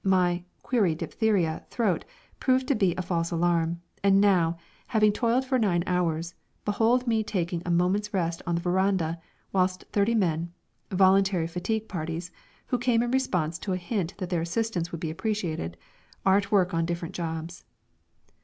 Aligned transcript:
My 0.03 0.43
"Query 0.63 0.95
Diphtheria" 0.95 1.63
throat 1.69 2.05
proved 2.39 2.67
to 2.69 2.73
be 2.73 2.95
a 2.95 3.03
false 3.03 3.29
alarm, 3.29 3.81
and 4.03 4.19
now, 4.19 4.57
having 4.87 5.11
toiled 5.13 5.45
for 5.45 5.59
nine 5.59 5.83
hours, 5.85 6.33
behold 6.65 7.05
me 7.05 7.23
taking 7.23 7.61
a 7.63 7.69
moment's 7.69 8.11
rest 8.11 8.41
on 8.47 8.55
the 8.55 8.61
veranda, 8.61 9.21
whilst 9.53 9.83
thirty 9.93 10.15
men 10.15 10.51
voluntary 10.89 11.45
fatigue 11.45 11.87
parties, 11.87 12.31
who 12.69 12.79
came 12.79 13.03
in 13.03 13.11
response 13.11 13.59
to 13.59 13.73
a 13.73 13.77
hint 13.77 14.17
that 14.17 14.31
their 14.31 14.41
assistance 14.41 14.91
would 14.91 15.01
be 15.01 15.11
appreciated 15.11 15.77
are 16.25 16.37
at 16.37 16.51
work 16.51 16.73
on 16.73 16.87
different 16.87 17.13
jobs. 17.13 17.63